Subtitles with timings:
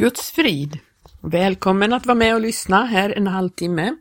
[0.00, 0.78] Guds frid!
[1.20, 3.96] Välkommen att vara med och lyssna här en halvtimme.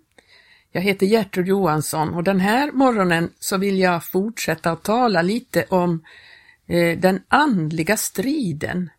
[0.72, 5.66] Jag heter Gertrud Johansson och den här morgonen så vill jag fortsätta att tala lite
[5.70, 6.04] om
[6.68, 8.90] eh, den andliga striden.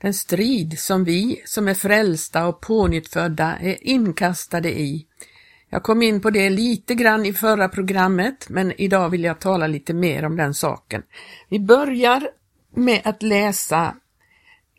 [0.00, 5.06] Den strid som vi som är frälsta och pånyttfödda är inkastade i.
[5.70, 9.66] Jag kom in på det lite grann i förra programmet, men idag vill jag tala
[9.66, 11.02] lite mer om den saken.
[11.48, 12.28] Vi börjar
[12.74, 13.94] med att läsa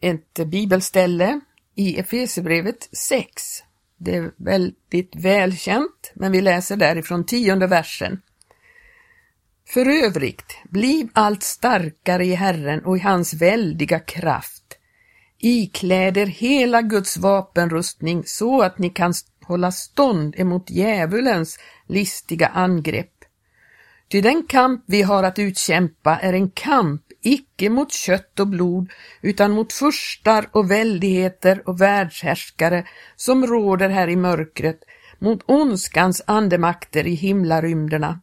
[0.02, 1.40] ett bibelställe
[1.80, 3.64] i Efesierbrevet 6.
[3.98, 8.22] Det är väldigt välkänt, men vi läser därifrån tionde versen.
[9.68, 14.64] För övrigt, bliv allt starkare i Herren och i hans väldiga kraft.
[15.38, 23.14] Ikläder hela Guds vapenrustning så att ni kan hålla stånd emot djävulens listiga angrepp.
[24.12, 28.90] Ty den kamp vi har att utkämpa är en kamp icke mot kött och blod,
[29.22, 34.80] utan mot furstar och väldigheter och världshärskare som råder här i mörkret,
[35.20, 38.20] mot ondskans andemakter i himlarymderna.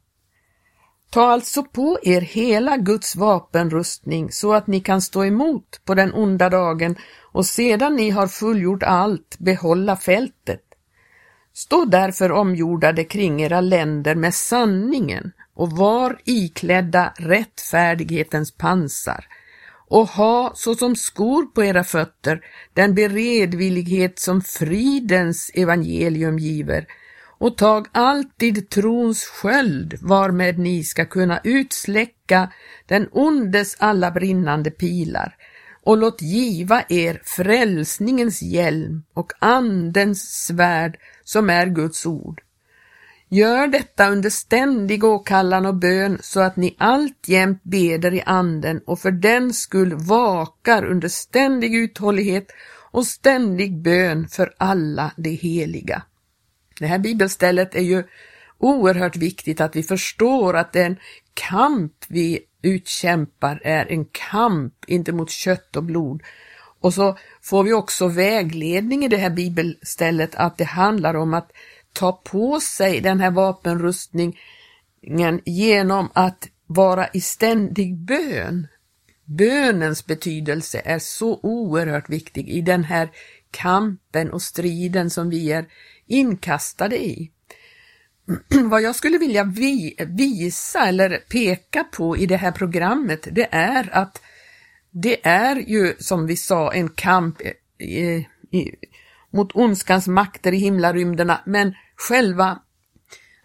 [1.11, 6.15] Ta alltså på er hela Guds vapenrustning så att ni kan stå emot på den
[6.15, 6.97] onda dagen
[7.33, 10.63] och sedan ni har fullgjort allt behålla fältet.
[11.53, 19.25] Stå därför omgjordade kring era länder med sanningen och var iklädda rättfärdighetens pansar.
[19.89, 22.41] Och ha såsom skor på era fötter
[22.75, 26.87] den beredvillighet som fridens evangelium giver.
[27.39, 32.53] Och tag alltid trons sköld varmed ni ska kunna utsläcka
[32.87, 35.37] den ondes alla brinnande pilar.
[35.85, 42.43] Och låt giva er frälsningens hjälm och andens svärd som är Guds ord.
[43.29, 48.99] Gör detta under ständig åkallan och bön så att ni alltjämt beder i anden och
[48.99, 52.53] för den skull vakar under ständig uthållighet
[52.91, 56.03] och ständig bön för alla de heliga.
[56.79, 58.05] Det här bibelstället är ju
[58.59, 60.97] oerhört viktigt att vi förstår att den
[61.35, 66.23] kamp vi utkämpar är en kamp, inte mot kött och blod.
[66.81, 71.51] Och så får vi också vägledning i det här bibelstället att det handlar om att
[71.99, 74.33] ta på sig den här vapenrustningen
[75.45, 78.67] genom att vara i ständig bön.
[79.25, 83.11] Bönens betydelse är så oerhört viktig i den här
[83.51, 85.67] kampen och striden som vi är
[86.07, 87.31] inkastade i.
[88.65, 93.89] Vad jag skulle vilja vi, visa eller peka på i det här programmet, det är
[93.93, 94.23] att
[94.91, 98.75] det är ju som vi sa en kamp eh, i, i,
[99.31, 102.59] mot ondskans makter i himlarymderna, men Själva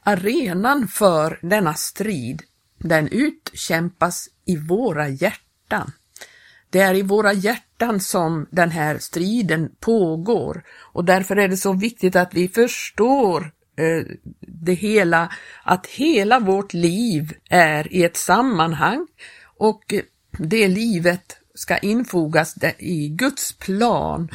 [0.03, 2.41] arenan för denna strid,
[2.77, 5.91] den utkämpas i våra hjärtan.
[6.69, 11.73] Det är i våra hjärtan som den här striden pågår och därför är det så
[11.73, 14.05] viktigt att vi förstår eh,
[14.39, 15.31] det hela,
[15.63, 19.07] att hela vårt liv är i ett sammanhang
[19.57, 19.93] och
[20.37, 24.29] det livet ska infogas i Guds plan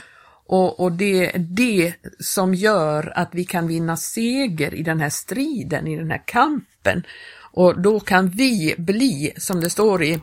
[0.47, 5.11] och, och det är det som gör att vi kan vinna seger i den här
[5.11, 7.03] striden, i den här kampen.
[7.53, 10.21] Och då kan vi bli, som det står i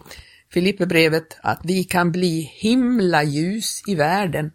[0.53, 4.51] Filipperbrevet, att vi kan bli himlaljus i världen.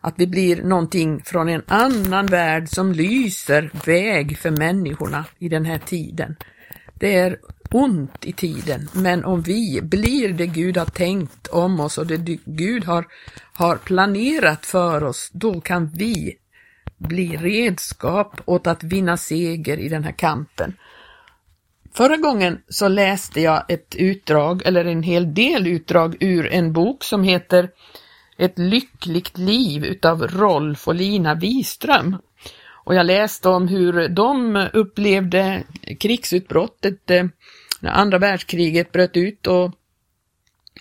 [0.00, 5.64] Att vi blir någonting från en annan värld som lyser väg för människorna i den
[5.64, 6.36] här tiden.
[6.94, 7.38] Det är
[7.72, 12.38] ont i tiden, men om vi blir det Gud har tänkt om oss och det
[12.44, 13.06] Gud har,
[13.52, 16.36] har planerat för oss, då kan vi
[16.98, 20.76] bli redskap åt att vinna seger i den här kampen.
[21.94, 27.04] Förra gången så läste jag ett utdrag, eller en hel del utdrag ur en bok
[27.04, 27.70] som heter
[28.38, 32.16] Ett lyckligt liv utav Rolf och Lina Wiström.
[32.84, 35.62] Och jag läste om hur de upplevde
[36.00, 37.24] krigsutbrottet eh,
[37.82, 39.72] när andra världskriget bröt ut och,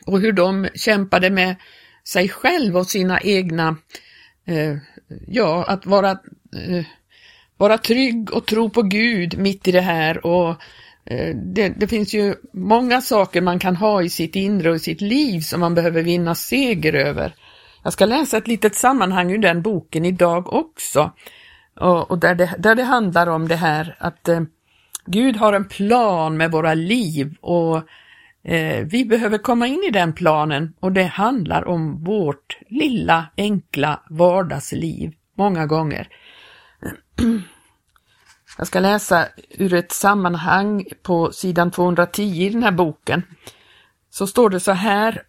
[0.05, 1.55] och hur de kämpade med
[2.03, 3.77] sig själv och sina egna,
[4.45, 4.77] eh,
[5.27, 6.85] ja, att vara, eh,
[7.57, 10.49] vara trygg och tro på Gud mitt i det här och
[11.05, 14.79] eh, det, det, finns ju många saker man kan ha i sitt inre och i
[14.79, 17.35] sitt liv som man behöver vinna seger över.
[17.83, 21.11] Jag ska läsa ett litet sammanhang ur den boken idag också.
[21.75, 24.41] Och, och där, det, där det handlar om det här att eh,
[25.05, 27.77] Gud har en plan med våra liv och
[28.43, 33.99] eh, vi behöver komma in i den planen och det handlar om vårt lilla enkla
[34.09, 36.07] vardagsliv många gånger.
[38.57, 43.23] Jag ska läsa ur ett sammanhang på sidan 210 i den här boken.
[44.09, 45.21] Så står det så här.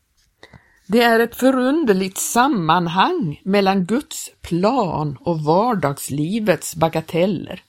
[0.86, 7.62] Det är ett förunderligt sammanhang mellan Guds plan och vardagslivets bagateller.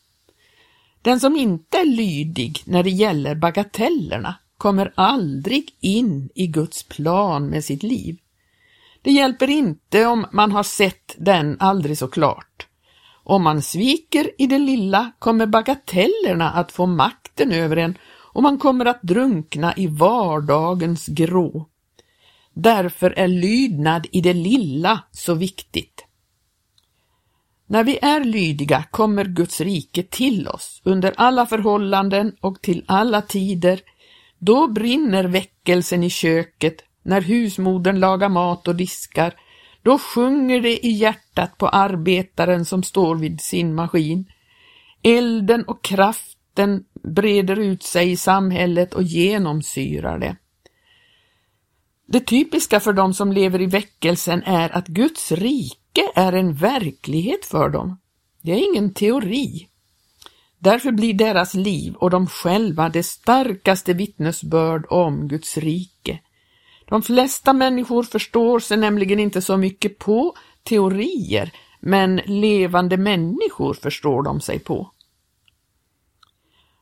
[1.04, 7.48] Den som inte är lydig när det gäller bagatellerna kommer aldrig in i Guds plan
[7.48, 8.18] med sitt liv.
[9.02, 12.68] Det hjälper inte om man har sett den aldrig så klart.
[13.24, 17.98] Om man sviker i det lilla kommer bagatellerna att få makten över en
[18.34, 21.68] och man kommer att drunkna i vardagens grå.
[22.54, 26.03] Därför är lydnad i det lilla så viktigt.
[27.68, 33.22] När vi är lydiga kommer Guds rike till oss under alla förhållanden och till alla
[33.22, 33.80] tider.
[34.40, 39.34] Då brinner väckelsen i köket, när husmodern lagar mat och diskar.
[39.82, 44.26] Då sjunger det i hjärtat på arbetaren som står vid sin maskin.
[45.04, 50.36] Elden och kraften breder ut sig i samhället och genomsyrar det.
[52.08, 55.83] Det typiska för dem som lever i väckelsen är att Guds rike
[56.16, 57.98] är en verklighet för dem.
[58.42, 59.68] Det är ingen teori.
[60.60, 66.20] Därför blir deras liv och de själva det starkaste vittnesbörd om Guds rike.
[66.86, 74.24] De flesta människor förstår sig nämligen inte så mycket på teorier, men levande människor förstår
[74.24, 74.92] de sig på.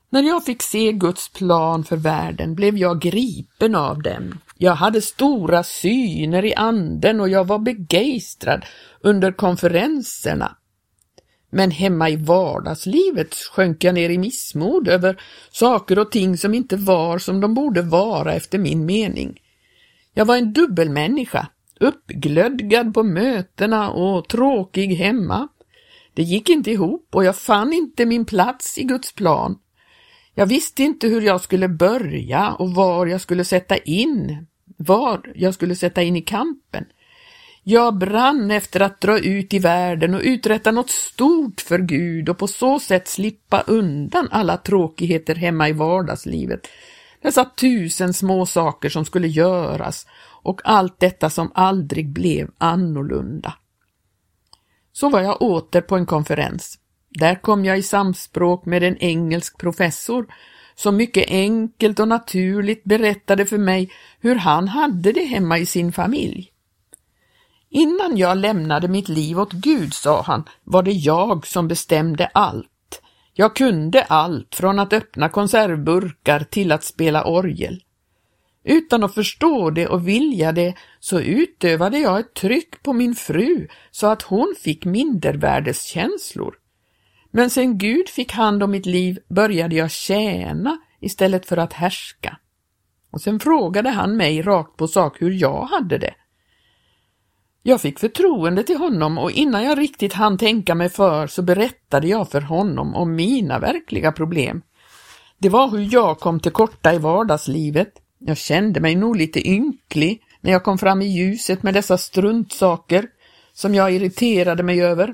[0.09, 4.39] När jag fick se Guds plan för världen blev jag gripen av den.
[4.63, 8.65] Jag hade stora syner i anden och jag var begeistrad
[8.99, 10.57] under konferenserna.
[11.49, 15.21] Men hemma i vardagslivet sjönk jag ner i missmod över
[15.51, 19.39] saker och ting som inte var som de borde vara efter min mening.
[20.13, 21.47] Jag var en dubbelmänniska,
[21.79, 25.47] uppglödgad på mötena och tråkig hemma.
[26.13, 29.57] Det gick inte ihop och jag fann inte min plats i Guds plan.
[30.35, 34.47] Jag visste inte hur jag skulle börja och var jag skulle sätta in,
[34.77, 36.85] vad jag skulle sätta in i kampen.
[37.63, 42.37] Jag brann efter att dra ut i världen och uträtta något stort för Gud och
[42.37, 46.67] på så sätt slippa undan alla tråkigheter hemma i vardagslivet.
[47.21, 50.07] Dessa tusen små saker som skulle göras
[50.43, 53.53] och allt detta som aldrig blev annorlunda.
[54.93, 56.79] Så var jag åter på en konferens.
[57.09, 60.27] Där kom jag i samspråk med en engelsk professor
[60.75, 65.91] som mycket enkelt och naturligt berättade för mig hur han hade det hemma i sin
[65.91, 66.51] familj.
[67.69, 73.01] Innan jag lämnade mitt liv åt Gud, sa han, var det jag som bestämde allt.
[73.33, 77.83] Jag kunde allt från att öppna konservburkar till att spela orgel.
[78.63, 83.67] Utan att förstå det och vilja det så utövade jag ett tryck på min fru
[83.91, 86.55] så att hon fick mindervärdeskänslor.
[87.31, 92.37] Men sen Gud fick hand om mitt liv började jag tjäna istället för att härska.
[93.11, 96.13] Och sen frågade han mig rakt på sak hur jag hade det.
[97.63, 102.07] Jag fick förtroende till honom och innan jag riktigt hann tänka mig för så berättade
[102.07, 104.61] jag för honom om mina verkliga problem.
[105.37, 107.93] Det var hur jag kom till korta i vardagslivet.
[108.19, 113.07] Jag kände mig nog lite ynklig när jag kom fram i ljuset med dessa struntsaker
[113.53, 115.13] som jag irriterade mig över.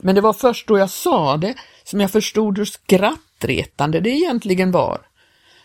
[0.00, 1.54] Men det var först då jag sa det
[1.84, 5.00] som jag förstod hur skrattretande det egentligen var.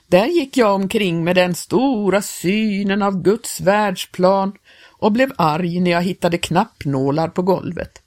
[0.08, 4.54] Där gick jag omkring med den stora synen av Guds världsplan
[4.92, 8.02] och blev arg när jag hittade knappnålar på golvet.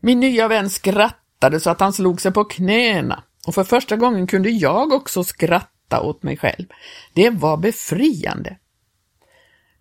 [0.00, 4.26] Min nya vän skrattade så att han slog sig på knäna och för första gången
[4.26, 6.66] kunde jag också skratta åt mig själv.
[7.12, 8.56] Det var befriande.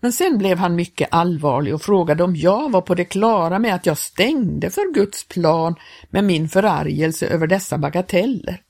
[0.03, 3.75] Men sen blev han mycket allvarlig och frågade om jag var på det klara med
[3.75, 5.75] att jag stängde för Guds plan
[6.09, 8.61] med min förargelse över dessa bagateller.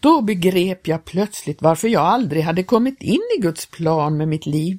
[0.00, 4.46] Då begrep jag plötsligt varför jag aldrig hade kommit in i Guds plan med mitt
[4.46, 4.78] liv.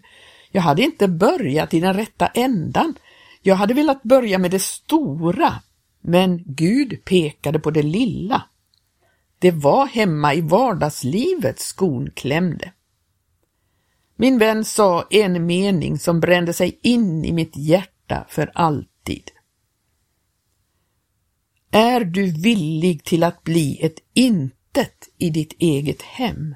[0.51, 2.95] Jag hade inte börjat i den rätta ändan.
[3.41, 5.53] Jag hade velat börja med det stora,
[6.01, 8.43] men Gud pekade på det lilla.
[9.39, 12.71] Det var hemma i vardagslivet skon klämde.
[14.21, 19.31] Min vän sa en mening som brände sig in i mitt hjärta för alltid.
[21.71, 26.55] Är du villig till att bli ett intet i ditt eget hem?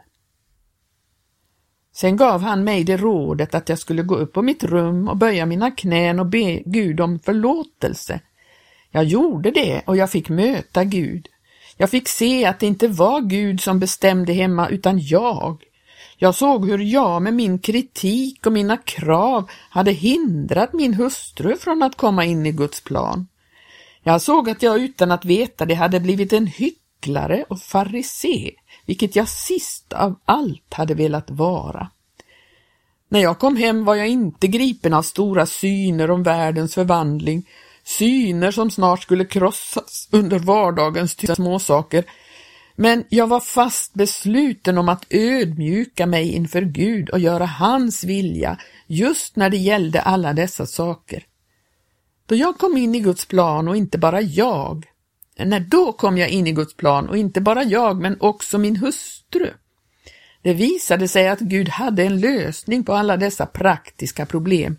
[1.95, 5.17] Sen gav han mig det rådet att jag skulle gå upp på mitt rum och
[5.17, 8.19] böja mina knän och be Gud om förlåtelse.
[8.91, 11.27] Jag gjorde det och jag fick möta Gud.
[11.77, 15.63] Jag fick se att det inte var Gud som bestämde hemma utan jag.
[16.23, 21.83] Jag såg hur jag med min kritik och mina krav hade hindrat min hustru från
[21.83, 23.27] att komma in i Guds plan.
[24.03, 28.51] Jag såg att jag utan att veta det hade blivit en hycklare och farisé,
[28.85, 31.89] vilket jag sist av allt hade velat vara.
[33.09, 37.49] När jag kom hem var jag inte gripen av stora syner om världens förvandling,
[37.83, 42.05] syner som snart skulle krossas under vardagens tysta småsaker,
[42.75, 48.57] men jag var fast besluten om att ödmjuka mig inför Gud och göra hans vilja
[48.87, 51.25] just när det gällde alla dessa saker.
[52.25, 54.85] Då jag kom in i Guds plan och inte bara jag,
[55.37, 58.75] när då kom jag in i Guds plan och inte bara jag men också min
[58.75, 59.49] hustru.
[60.41, 64.77] Det visade sig att Gud hade en lösning på alla dessa praktiska problem.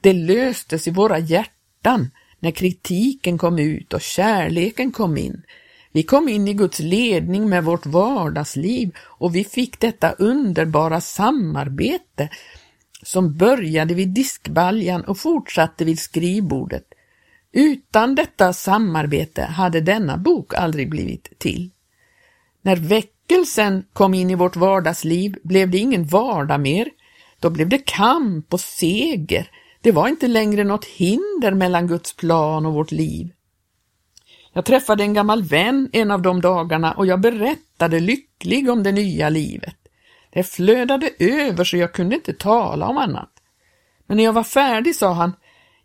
[0.00, 5.42] Det löstes i våra hjärtan när kritiken kom ut och kärleken kom in.
[5.94, 12.28] Vi kom in i Guds ledning med vårt vardagsliv och vi fick detta underbara samarbete
[13.02, 16.84] som började vid diskbaljan och fortsatte vid skrivbordet.
[17.52, 21.70] Utan detta samarbete hade denna bok aldrig blivit till.
[22.62, 26.88] När väckelsen kom in i vårt vardagsliv blev det ingen vardag mer.
[27.40, 29.50] Då blev det kamp och seger.
[29.80, 33.30] Det var inte längre något hinder mellan Guds plan och vårt liv.
[34.56, 38.92] Jag träffade en gammal vän en av de dagarna och jag berättade lycklig om det
[38.92, 39.76] nya livet.
[40.30, 43.30] Det flödade över så jag kunde inte tala om annat.
[44.06, 45.32] Men när jag var färdig sa han,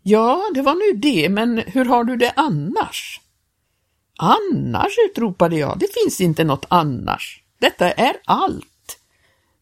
[0.02, 3.20] ja, det var nu det, men hur har du det annars?
[4.18, 7.42] Annars, utropade jag, det finns inte något annars.
[7.58, 8.98] Detta är allt.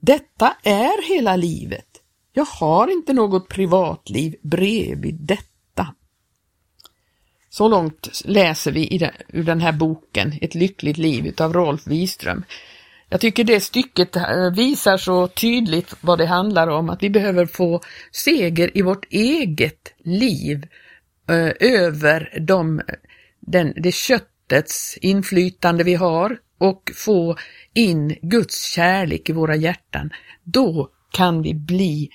[0.00, 1.88] Detta är hela livet.
[2.32, 5.47] Jag har inte något privatliv bredvid detta.
[7.58, 12.44] Så långt läser vi ur den här boken Ett lyckligt liv av Rolf Wiström.
[13.08, 17.46] Jag tycker det stycket eh, visar så tydligt vad det handlar om, att vi behöver
[17.46, 17.80] få
[18.12, 20.66] seger i vårt eget liv
[21.28, 22.80] eh, över de,
[23.40, 27.36] den, det köttets inflytande vi har och få
[27.74, 30.10] in Guds kärlek i våra hjärtan.
[30.44, 32.10] Då kan vi bli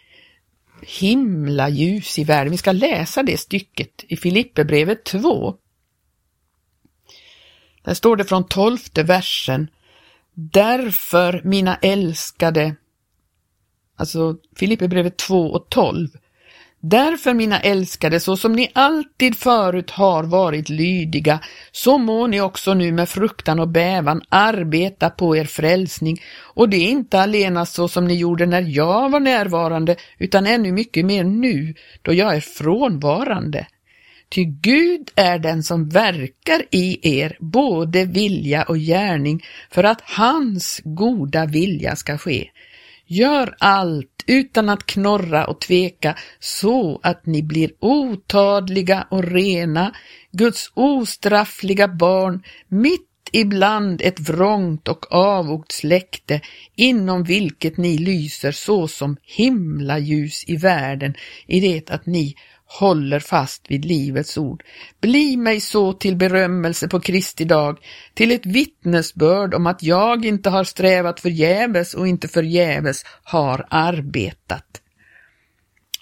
[0.87, 2.51] himla ljus i världen.
[2.51, 5.55] Vi ska läsa det stycket i Filipperbrevet 2.
[7.83, 9.67] Där står det från tolfte versen
[10.33, 12.75] Därför, mina älskade,
[13.95, 16.09] alltså Filipperbrevet 2 och 12.
[16.85, 21.39] Därför, mina älskade, så som ni alltid förut har varit lydiga,
[21.71, 26.77] så må ni också nu med fruktan och bävan arbeta på er frälsning, och det
[26.77, 31.23] är inte alena så som ni gjorde när jag var närvarande, utan ännu mycket mer
[31.23, 33.67] nu, då jag är frånvarande.
[34.29, 40.81] Ty Gud är den som verkar i er både vilja och gärning för att hans
[40.83, 42.49] goda vilja ska ske.
[43.05, 49.95] Gör allt utan att knorra och tveka så att ni blir otadliga och rena,
[50.31, 56.41] Guds ostraffliga barn, mitt ibland ett vrångt och avogt släkte
[56.75, 61.13] inom vilket ni lyser så som himlaljus i världen
[61.47, 62.35] i det att ni
[62.79, 64.63] håller fast vid livets ord.
[65.01, 67.77] Bli mig så till berömmelse på Kristi dag,
[68.13, 74.81] till ett vittnesbörd om att jag inte har strävat förgäves och inte förgäves har arbetat.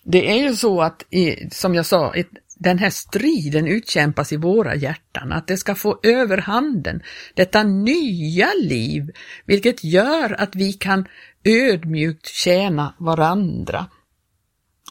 [0.03, 1.03] Det är ju så att,
[1.51, 2.13] som jag sa,
[2.55, 7.01] den här striden utkämpas i våra hjärtan, att det ska få överhanden,
[7.33, 9.11] detta nya liv,
[9.45, 11.05] vilket gör att vi kan
[11.43, 13.85] ödmjukt tjäna varandra.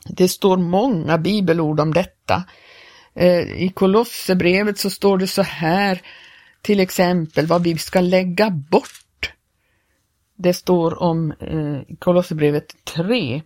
[0.09, 2.45] Det står många bibelord om detta.
[3.14, 6.02] Eh, I Kolosserbrevet så står det så här,
[6.62, 9.33] till exempel vad vi ska lägga bort.
[10.37, 13.42] Det står om eh, Kolosserbrevet 3.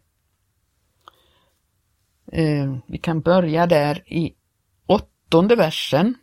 [2.32, 4.34] Eh, vi kan börja där i
[4.86, 6.14] åttonde versen.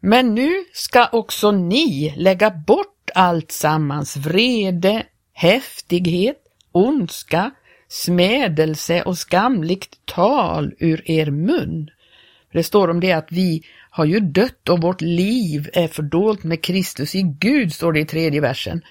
[0.00, 6.42] Men nu ska också ni lägga bort allt sammans vrede, häftighet,
[6.72, 7.50] ondska,
[7.88, 11.90] smädelse och skamligt tal ur er mun.
[12.52, 16.62] Det står om det att vi har ju dött och vårt liv är fördolt med
[16.62, 18.82] Kristus i Gud, står det i tredje versen.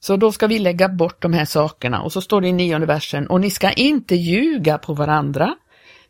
[0.00, 2.86] Så då ska vi lägga bort de här sakerna och så står det i nionde
[2.86, 5.54] versen, och ni ska inte ljuga på varandra.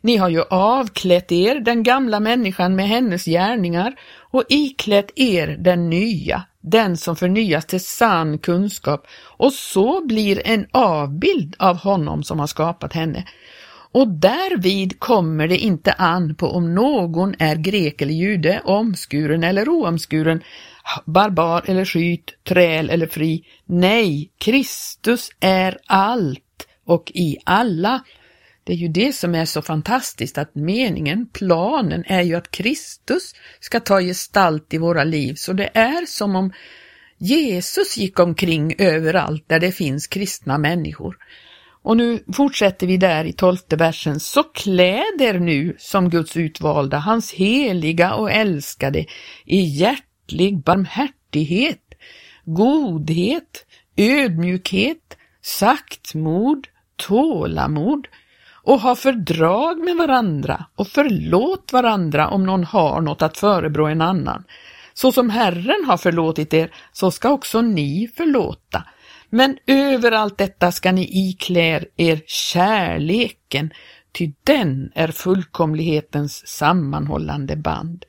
[0.01, 3.95] Ni har ju avklätt er, den gamla människan med hennes gärningar,
[4.31, 9.07] och iklätt er den nya, den som förnyas till sann kunskap
[9.37, 13.25] och så blir en avbild av honom som har skapat henne.
[13.91, 19.69] Och därvid kommer det inte an på om någon är grek eller jude, omskuren eller
[19.69, 20.43] oomskuren,
[21.05, 23.43] barbar eller skyt, träl eller fri.
[23.65, 28.01] Nej, Kristus är allt och i alla.
[28.67, 33.35] Det är ju det som är så fantastiskt att meningen, planen är ju att Kristus
[33.59, 35.33] ska ta gestalt i våra liv.
[35.37, 36.53] Så det är som om
[37.17, 41.17] Jesus gick omkring överallt där det finns kristna människor.
[41.81, 44.19] Och nu fortsätter vi där i tolfte versen.
[44.19, 49.05] Så kläder nu som Guds utvalda, hans heliga och älskade,
[49.45, 51.93] i hjärtlig barmhärtighet,
[52.45, 53.65] godhet,
[53.97, 58.07] ödmjukhet, saktmod, tålamod
[58.67, 64.01] och ha fördrag med varandra och förlåt varandra om någon har något att förebrå en
[64.01, 64.43] annan.
[64.93, 68.83] Så som Herren har förlåtit er, så ska också ni förlåta.
[69.29, 73.73] Men över allt detta ska ni iklä er kärleken,
[74.17, 78.05] ty den är fullkomlighetens sammanhållande band.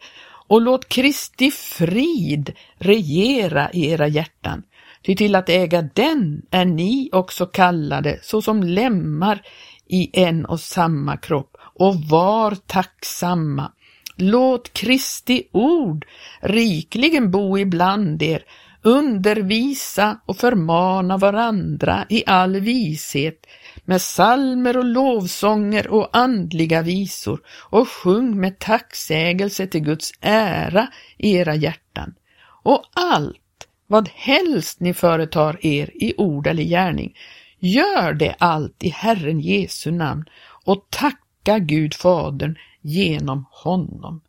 [0.48, 4.62] Och låt Kristi frid regera i era hjärtan,
[5.02, 9.42] ty till att äga den är ni också kallade såsom lemmar
[9.88, 13.72] i en och samma kropp och var tacksamma.
[14.16, 16.06] Låt Kristi ord
[16.40, 18.44] rikligen bo ibland er,
[18.82, 23.46] undervisa och förmana varandra i all vishet
[23.84, 31.36] med salmer och lovsånger och andliga visor och sjung med tacksägelse till Guds ära i
[31.36, 32.14] era hjärtan.
[32.62, 37.14] Och allt vad helst ni företar er i ord eller gärning,
[37.58, 40.24] gör det allt i Herren Jesu namn
[40.64, 44.20] och tacka Gud Fadern genom honom.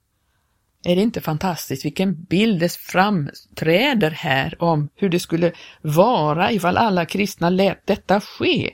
[0.86, 6.78] Är det inte fantastiskt vilken bild det framträder här om hur det skulle vara ifall
[6.78, 8.72] alla kristna lät detta ske?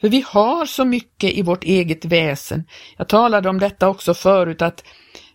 [0.00, 2.64] För vi har så mycket i vårt eget väsen.
[2.96, 4.84] Jag talade om detta också förut att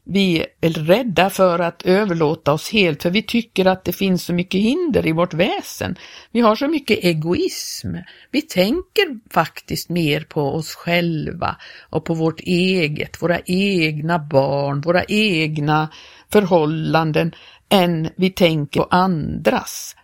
[0.10, 4.34] vi är rädda för att överlåta oss helt för vi tycker att det finns så
[4.34, 5.96] mycket hinder i vårt väsen.
[6.32, 7.96] Vi har så mycket egoism.
[8.32, 11.56] Vi tänker faktiskt mer på oss själva
[11.90, 15.90] och på vårt eget, våra egna barn, våra egna
[16.32, 17.32] förhållanden
[17.70, 19.96] än vi tänker på andras.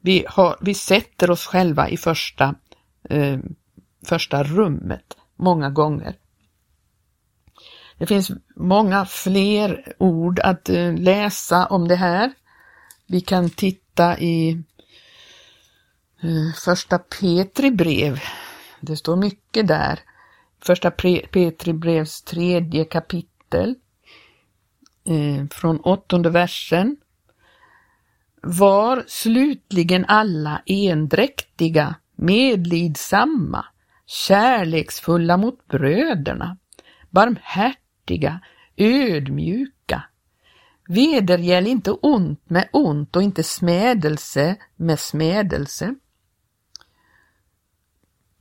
[0.00, 2.54] Vi, har, vi sätter oss själva i första,
[3.10, 3.38] eh,
[4.06, 6.14] första rummet många gånger.
[7.98, 12.32] Det finns många fler ord att eh, läsa om det här.
[13.06, 14.50] Vi kan titta i
[16.22, 18.20] eh, första Petri brev.
[18.80, 20.00] Det står mycket där.
[20.64, 23.74] Första Petri brevs tredje kapitel
[25.04, 26.96] eh, från åttonde versen.
[28.42, 33.64] Var slutligen alla endräktiga, medlidsamma,
[34.06, 36.56] kärleksfulla mot bröderna,
[37.10, 38.40] barmhärtiga barmhärtiga,
[38.76, 40.02] ödmjuka.
[40.88, 45.94] Vedergäll inte ont med ont och inte smädelse med smädelse.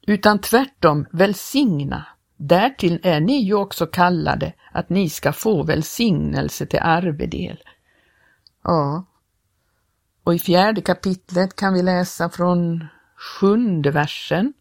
[0.08, 2.06] Utan tvärtom välsigna.
[2.38, 7.58] Därtill är ni ju också kallade att ni ska få välsignelse till arvedel.
[8.64, 9.06] Ja,
[10.24, 14.54] och i fjärde kapitlet kan vi läsa från sjunde versen.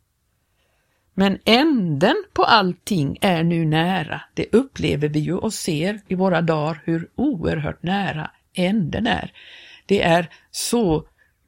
[1.14, 4.20] Men änden på allting är nu nära.
[4.34, 9.32] Det upplever vi ju och ser i våra dagar hur oerhört nära änden är.
[9.86, 10.96] Det är så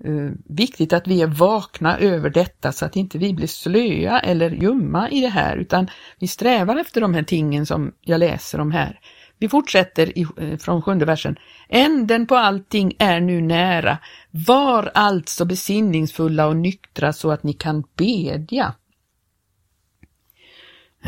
[0.05, 4.51] eh, viktigt att vi är vakna över detta så att inte vi blir slöa eller
[4.51, 8.73] ljumma i det här utan vi strävar efter de här tingen som jag läser om
[8.73, 9.01] här.
[9.39, 11.37] Vi fortsätter i, eh, från sjunde versen.
[11.69, 13.99] Änden på allting är nu nära.
[14.31, 18.75] Var alltså besinningsfulla och nyktra så att ni kan bedja.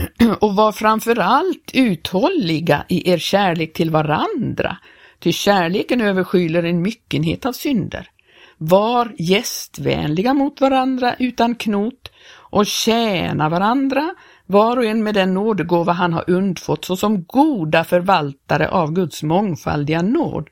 [0.41, 4.77] och var framförallt uthålliga i er kärlek till varandra,
[5.19, 8.11] ty kärleken överskyler en myckenhet av synder.
[8.59, 12.13] Var gästvänliga mot varandra utan knot
[12.51, 14.15] och tjäna varandra,
[14.47, 20.03] var och en med den nådegåva han har undfått såsom goda förvaltare av Guds mångfaldiga
[20.03, 20.49] nåd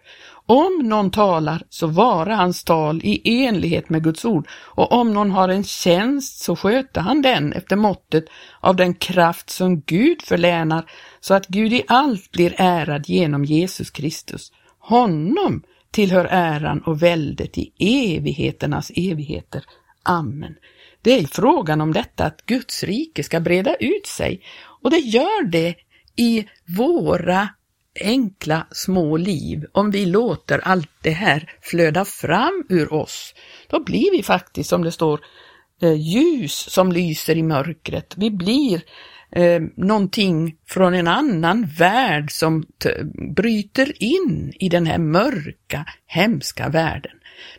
[0.46, 5.30] om någon talar så vara hans tal i enlighet med Guds ord och om någon
[5.30, 8.24] har en tjänst så sköter han den efter måttet
[8.60, 13.90] av den kraft som Gud förlänar så att Gud i allt blir ärad genom Jesus
[13.90, 14.52] Kristus.
[14.78, 17.72] Honom tillhör äran och väldet i
[18.16, 19.64] evigheternas evigheter.
[20.02, 20.54] Amen.
[21.02, 24.40] Det är frågan om detta att Guds rike ska breda ut sig
[24.82, 25.74] och det gör det
[26.16, 27.48] i våra
[28.00, 33.34] enkla små liv, om vi låter allt det här flöda fram ur oss,
[33.70, 35.20] då blir vi faktiskt, som det står,
[35.82, 38.14] eh, ljus som lyser i mörkret.
[38.16, 38.82] Vi blir
[39.30, 42.64] eh, någonting från en annan värld som
[43.36, 47.12] bryter in i den här mörka, hemska världen.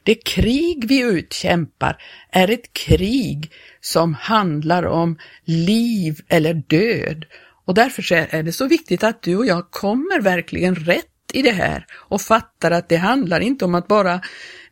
[0.04, 1.98] Det krig vi utkämpar
[2.32, 7.26] är ett krig som handlar om liv eller död
[7.68, 11.52] och därför är det så viktigt att du och jag kommer verkligen rätt i det
[11.52, 14.22] här och fattar att det handlar inte om att bara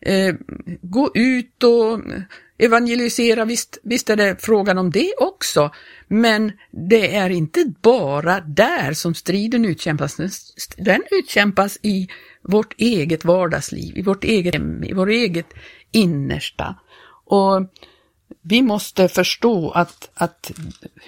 [0.02, 0.36] eh,
[0.82, 2.00] gå ut och
[2.58, 5.72] evangelisera, visst, visst är det frågan om det också,
[6.08, 10.18] men det är inte bara där som striden utkämpas,
[10.78, 12.08] den utkämpas i
[12.42, 15.54] vårt eget vardagsliv, i vårt eget hem, i vårt eget
[15.92, 16.76] innersta.
[17.26, 17.62] Och
[18.48, 20.52] vi måste förstå att, att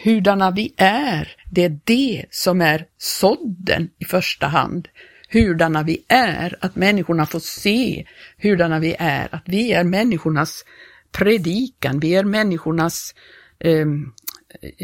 [0.04, 4.88] hurdana vi är, det är det som är sådden i första hand.
[5.30, 8.06] Hurdana vi är, att människorna får se
[8.38, 10.66] hurdana vi är, att vi är människornas
[11.12, 13.16] predikan, vi är människornas,
[13.60, 13.88] eh,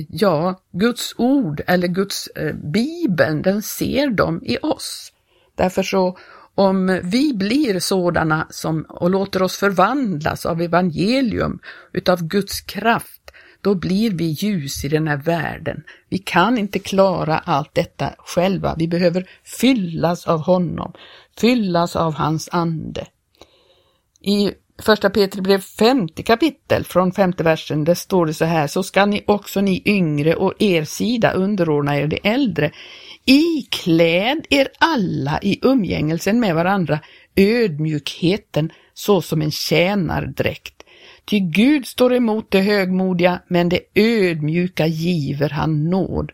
[0.09, 5.13] ja, Guds ord eller Guds eh, bibeln, den ser de i oss.
[5.55, 6.17] Därför så
[6.55, 11.59] om vi blir sådana som och låter oss förvandlas av evangelium,
[11.93, 15.83] utav Guds kraft, då blir vi ljus i den här världen.
[16.09, 18.75] Vi kan inte klara allt detta själva.
[18.77, 20.93] Vi behöver fyllas av honom,
[21.39, 23.07] fyllas av hans ande.
[24.21, 28.83] I första Peter brev 50 kapitel från femte versen, där står det så här, så
[28.83, 32.71] ska ni också ni yngre och er sida underordna er de äldre
[33.25, 36.99] Ikläd er alla i umgängelsen med varandra
[37.35, 40.83] ödmjukheten såsom en tjänardräkt.
[41.25, 46.31] Ty Gud står emot det högmodiga, men det ödmjuka giver han nåd.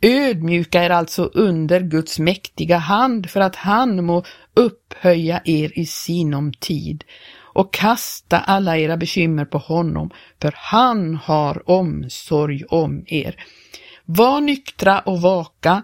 [0.00, 4.24] Ödmjuka är alltså under Guds mäktiga hand för att han må
[4.54, 7.04] upphöja er i sinom tid
[7.54, 13.44] och kasta alla era bekymmer på honom, för han har omsorg om er.
[14.04, 15.82] Var nyktra och vaka,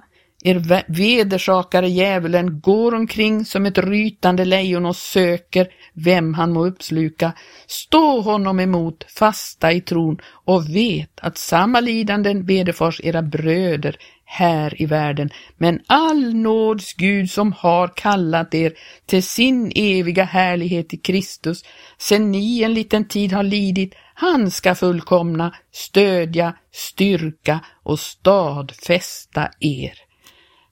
[0.48, 7.32] er vedersakare djävulen går omkring som ett rytande lejon och söker vem han må uppsluka.
[7.66, 14.82] Stå honom emot, fasta i tron och vet att samma lidanden vederfars era bröder här
[14.82, 15.30] i världen.
[15.56, 18.72] Men all nåds Gud som har kallat er
[19.06, 21.62] till sin eviga härlighet i Kristus,
[21.98, 30.07] sen ni en liten tid har lidit, han ska fullkomna, stödja, styrka och stadfästa er.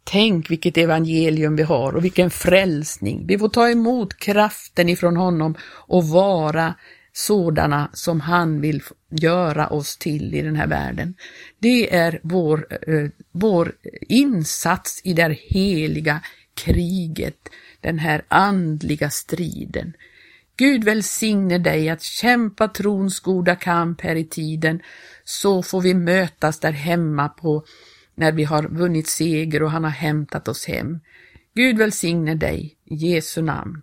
[0.08, 3.26] Tänk vilket evangelium vi har och vilken frälsning.
[3.26, 6.74] Vi får ta emot kraften ifrån honom och vara
[7.12, 11.14] sådana som han vill göra oss till i den här världen.
[11.58, 13.72] Det är vår, eh, vår
[14.08, 16.20] insats i det här heliga
[16.54, 17.48] kriget,
[17.80, 19.92] den här andliga striden.
[20.56, 24.80] Gud välsigne dig att kämpa trons goda kamp här i tiden,
[25.24, 27.64] så får vi mötas där hemma på
[28.16, 31.00] när vi har vunnit seger och han har hämtat oss hem.
[31.54, 33.82] Gud välsigne dig, i Jesu namn.